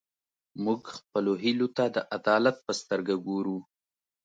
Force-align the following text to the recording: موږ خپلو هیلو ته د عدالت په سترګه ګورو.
موږ 0.63 0.81
خپلو 0.97 1.31
هیلو 1.43 1.67
ته 1.77 1.83
د 1.95 1.97
عدالت 2.17 2.57
په 2.65 2.73
سترګه 2.81 3.15
ګورو. 3.27 3.57